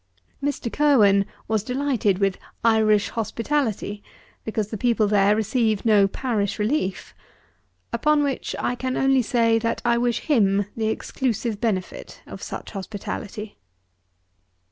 [0.43, 0.73] Mr.
[0.73, 4.01] Curwen was delighted with "Irish hospitality,"
[4.43, 7.13] because the people there receive no parish relief;
[7.93, 12.71] upon which I can only say, that I wish him the exclusive benefit of such
[12.71, 13.59] hospitality.